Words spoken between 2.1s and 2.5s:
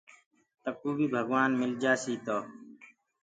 تو